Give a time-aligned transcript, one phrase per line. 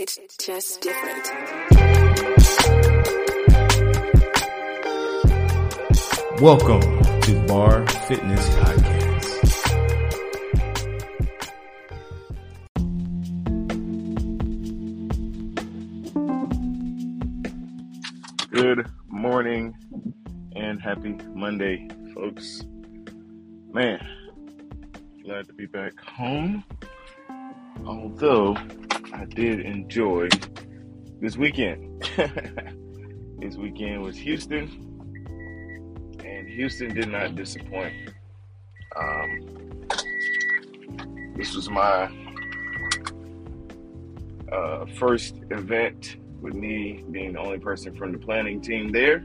[0.00, 1.26] It's just different.
[6.40, 9.26] Welcome to Bar Fitness Podcast.
[18.52, 19.74] Good morning
[20.54, 22.62] and happy Monday, folks.
[23.72, 24.06] Man,
[25.24, 26.62] glad to be back home.
[27.84, 28.56] Although
[29.12, 30.28] I did enjoy
[31.20, 32.02] this weekend.
[33.38, 34.68] this weekend was Houston,
[36.24, 37.94] and Houston did not disappoint.
[38.96, 39.86] Um,
[41.36, 42.10] this was my
[44.52, 49.16] uh, first event with me being the only person from the planning team there,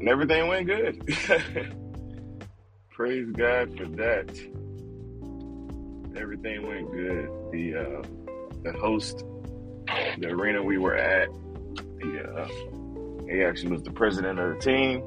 [0.00, 1.00] and everything went good.
[2.90, 4.28] Praise God for that.
[6.16, 7.28] Everything went good.
[7.52, 8.02] The uh,
[8.62, 9.24] the host,
[10.18, 11.28] the arena we were at,
[11.98, 12.48] the uh,
[13.28, 15.02] he actually was the president of the team.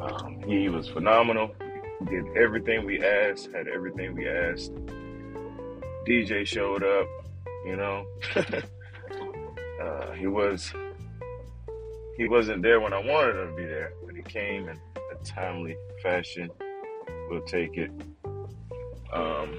[0.00, 1.54] Um, he was phenomenal.
[2.08, 3.50] Did everything we asked.
[3.52, 4.72] Had everything we asked.
[6.06, 7.06] DJ showed up.
[7.66, 8.06] You know.
[9.80, 10.72] Uh, he was
[12.16, 15.24] he wasn't there when I wanted him to be there, but he came in a
[15.24, 16.48] timely fashion.
[17.28, 17.90] We'll take it.
[19.12, 19.58] Um,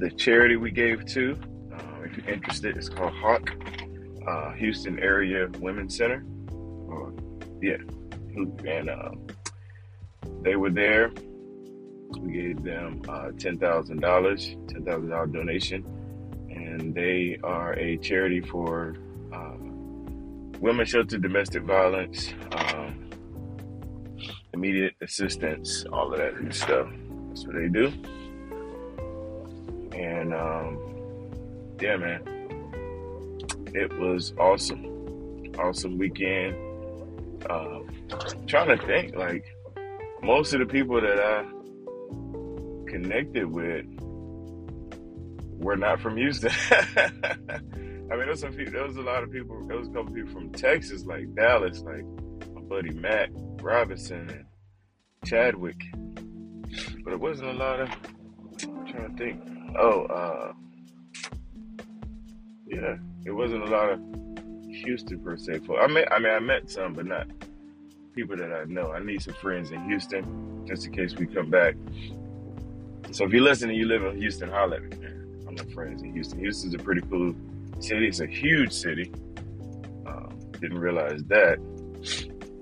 [0.00, 1.38] the charity we gave to,
[1.72, 3.52] uh, if you're interested, it's called Hawk
[4.26, 6.24] uh, Houston Area Women's Center.
[6.92, 7.10] Uh,
[7.62, 7.76] yeah,
[8.66, 9.10] and uh,
[10.42, 11.12] they were there.
[12.18, 15.84] We gave them uh, ten thousand dollars, ten thousand dollar donation
[16.50, 18.96] and they are a charity for
[19.32, 19.56] uh,
[20.60, 23.10] women sheltered domestic violence, um,
[24.52, 26.88] immediate assistance, all of that stuff.
[27.28, 27.92] That's what they do.
[29.92, 30.78] And um,
[31.80, 32.22] yeah, man,
[33.74, 36.54] it was awesome, awesome weekend.
[37.48, 37.88] Um,
[38.46, 39.44] trying to think, like
[40.22, 41.44] most of the people that I
[42.90, 43.86] connected with
[45.60, 46.50] were not from Houston.
[46.70, 49.92] I mean, there was some people, there was a lot of people, there was a
[49.92, 52.04] couple people from Texas, like Dallas, like
[52.54, 53.30] my buddy Matt
[53.62, 54.44] Robinson and
[55.24, 55.80] Chadwick.
[57.04, 57.88] But it wasn't a lot of,
[58.64, 59.49] I'm trying to think.
[59.78, 60.52] Oh, uh,
[62.66, 64.00] yeah, it wasn't a lot of
[64.66, 65.60] Houston per se.
[65.60, 67.26] For I met, I mean, I met some, but not
[68.14, 68.92] people that I know.
[68.92, 71.74] I need some friends in Houston, just in case we come back.
[73.12, 75.06] So if you listen and you live in Houston, holler at me.
[75.48, 76.38] I'm my friends in Houston.
[76.38, 77.34] Houston's a pretty cool
[77.80, 78.06] city.
[78.06, 79.12] It's a huge city.
[80.06, 81.58] Um, didn't realize that.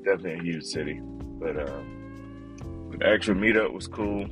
[0.05, 1.01] Definitely a huge city.
[1.03, 4.27] But um, the actual meetup was cool.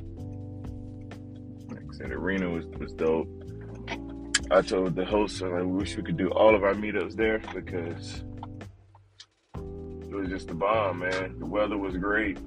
[1.69, 3.27] Like I said, the arena was, was dope.
[4.49, 8.23] I told the host, I wish we could do all of our meetups there because
[9.55, 11.37] it was just a bomb, man.
[11.39, 12.37] The weather was great.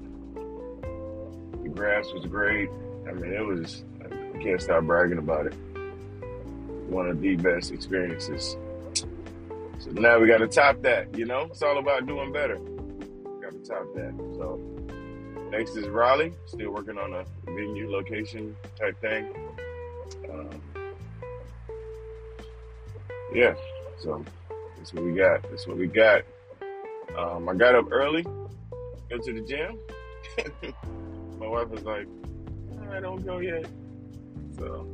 [1.63, 2.71] The grass was great.
[3.07, 5.55] I mean, it was, I can't stop bragging about it
[6.91, 8.57] one of the best experiences.
[9.79, 11.43] So now we got to top that, you know?
[11.43, 12.57] It's all about doing better.
[13.41, 14.13] Got to top that.
[14.37, 14.61] So
[15.51, 16.33] next is Raleigh.
[16.47, 19.35] Still working on a venue location type thing.
[20.31, 20.63] Um,
[23.35, 23.55] yeah,
[23.99, 24.25] so
[24.77, 25.43] that's what we got.
[25.43, 26.23] That's what we got.
[27.17, 29.79] Um, I got up early, go to the gym.
[31.39, 32.07] My wife was like,
[32.91, 33.67] I don't go yet.
[34.57, 34.87] So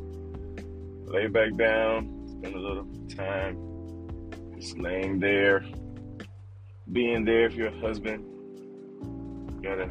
[1.04, 3.58] lay back down, spend a little time
[4.58, 5.64] just laying there,
[6.92, 8.24] being there for your husband.
[9.56, 9.90] You gotta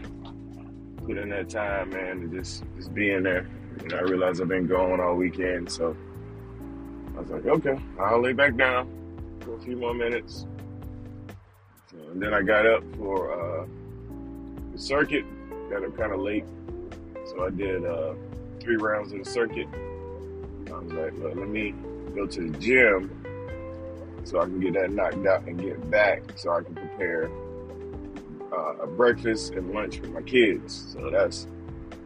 [1.05, 3.47] put in that time, man, to just just being there.
[3.79, 5.95] And I realized I've been gone all weekend, so
[7.15, 8.89] I was like, okay, I'll lay back down
[9.41, 10.45] for a few more minutes.
[12.11, 13.65] And then I got up for uh,
[14.71, 15.25] the circuit.
[15.69, 16.45] Got up kind of late,
[17.25, 18.13] so I did uh,
[18.59, 19.67] three rounds of the circuit.
[20.67, 21.73] I was like, let me
[22.15, 23.25] go to the gym
[24.23, 27.29] so I can get that knocked out and get back so I can prepare
[28.55, 30.93] uh, a breakfast and lunch for my kids.
[30.93, 31.47] So that's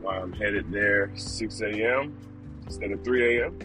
[0.01, 2.17] why I'm headed there 6 a.m.
[2.65, 3.59] instead of 3 a.m.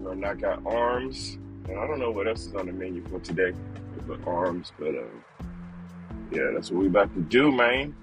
[0.00, 1.38] We're gonna knock out arms,
[1.68, 3.52] and I don't know what else is on the menu for today,
[4.06, 4.72] but arms.
[4.78, 5.44] But uh,
[6.32, 7.94] yeah, that's what we about to do, man.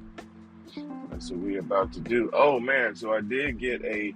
[1.09, 2.29] That's what we about to do.
[2.33, 4.13] Oh man, so I did get a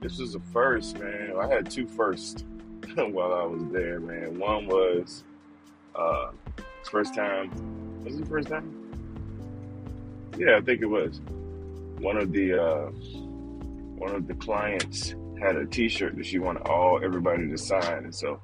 [0.00, 1.34] this was a first, man.
[1.40, 2.44] I had two firsts
[2.96, 4.38] while I was there, man.
[4.38, 5.22] One was
[5.94, 6.30] uh
[6.90, 7.50] first time.
[8.04, 8.84] Was it the first time?
[10.36, 11.20] Yeah, I think it was.
[12.00, 12.90] One of the uh
[13.96, 18.14] one of the clients had a T-shirt that she wanted all everybody to sign, and
[18.14, 18.40] so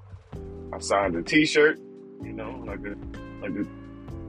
[0.72, 1.78] I signed a T-shirt,
[2.22, 2.96] you know, like a
[3.42, 3.66] like a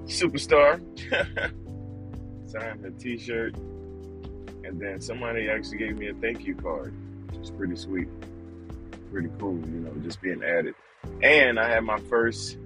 [0.05, 0.81] superstar.
[2.49, 3.55] signed a T-shirt,
[4.65, 6.93] and then somebody actually gave me a thank you card,
[7.27, 8.09] which was pretty sweet,
[9.11, 10.75] pretty cool, you know, just being added.
[11.23, 12.57] And I had my first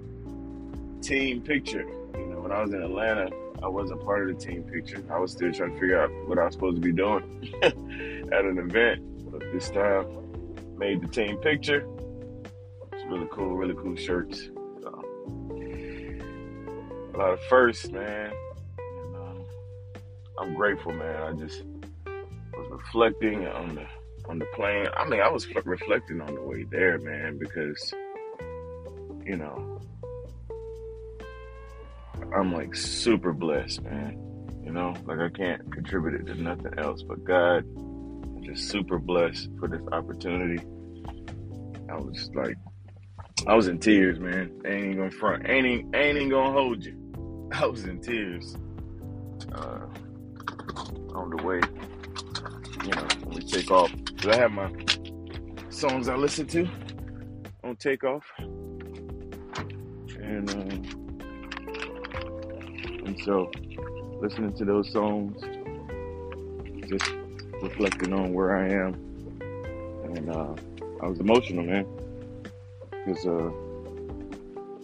[1.02, 1.86] team picture.
[2.46, 3.28] When I was in Atlanta,
[3.60, 5.02] I wasn't part of the team picture.
[5.10, 8.44] I was still trying to figure out what I was supposed to be doing at
[8.44, 9.32] an event.
[9.32, 10.06] But this time,
[10.78, 11.84] made the team picture.
[12.92, 14.48] It's really cool, really cool shirts.
[14.80, 15.04] So,
[17.14, 18.30] a lot of firsts, man.
[18.78, 19.44] And, um,
[20.38, 21.22] I'm grateful, man.
[21.24, 21.64] I just
[22.06, 23.86] was reflecting on the
[24.30, 24.86] on the plane.
[24.96, 27.92] I mean, I was reflecting on the way there, man, because
[29.24, 29.80] you know
[32.34, 34.18] I'm like super blessed, man.
[34.64, 37.64] You know, like I can't contribute it to nothing else but God.
[37.76, 40.62] I'm just super blessed for this opportunity.
[41.88, 42.56] I was like,
[43.46, 44.50] I was in tears, man.
[44.66, 47.48] Ain't even gonna front, ain't even, ain't even gonna hold you.
[47.52, 48.56] I was in tears
[49.54, 49.86] uh,
[51.14, 51.60] on the way.
[52.84, 53.92] You know, when we take off.
[54.26, 54.72] I have my
[55.68, 56.68] songs I listen to
[57.62, 58.24] on takeoff,
[60.18, 60.50] and.
[60.50, 61.05] Uh,
[63.06, 63.50] and so,
[64.20, 65.40] listening to those songs,
[66.88, 67.08] just
[67.62, 68.94] reflecting on where I am,
[70.16, 70.54] and uh,
[71.00, 71.86] I was emotional, man,
[72.90, 73.50] because uh,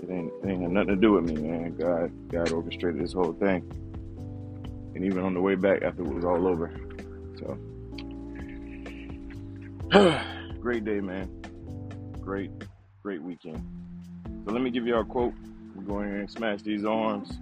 [0.03, 1.75] it ain't ain't had nothing to do with me, man.
[1.77, 3.69] God God orchestrated this whole thing,
[4.95, 6.73] and even on the way back after it was all over.
[7.41, 7.59] So,
[10.61, 11.29] great day, man.
[12.21, 12.53] Great,
[13.03, 13.67] great weekend.
[14.47, 15.35] So let me give you our quote.
[15.75, 17.33] We're going and smash these arms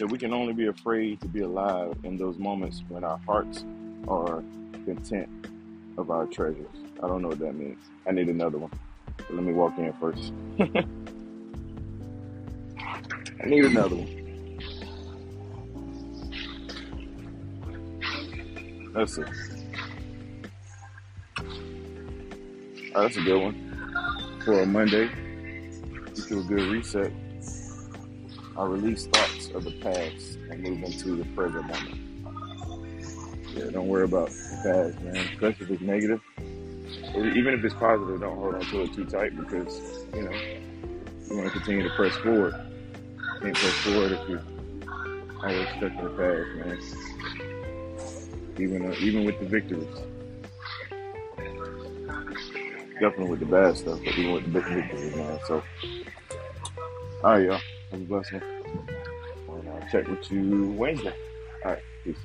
[0.00, 3.66] that we can only be afraid to be alive in those moments when our hearts
[4.08, 4.42] are
[4.86, 5.28] content
[5.98, 6.66] of our treasures.
[7.02, 7.78] I don't know what that means.
[8.08, 8.70] I need another one.
[9.18, 10.32] But let me walk in first.
[13.42, 14.08] I need another one.
[18.94, 19.28] That's it.
[22.94, 24.40] Oh, that's a good one.
[24.46, 25.10] For a Monday,
[26.16, 27.12] you do a good reset.
[28.60, 31.98] I release thoughts of the past and move into the present moment.
[33.56, 35.16] Yeah, don't worry about the past, man.
[35.16, 36.20] Especially if it's negative.
[37.16, 39.80] Even if it's positive, don't hold on to it too tight because,
[40.14, 42.54] you know, you want to continue to press forward.
[43.16, 44.42] You can't press forward if you're
[45.42, 46.78] always stuck in the past, man.
[48.58, 49.88] Even, uh, even with the victories.
[53.00, 55.38] Definitely with the bad stuff, but even with the victories, man.
[55.46, 55.62] So,
[57.24, 57.60] all right, y'all.
[57.90, 58.42] Have a blessed one.
[59.58, 61.12] And I'll check with you Wednesday.
[61.64, 61.82] All right.
[62.04, 62.16] Peace.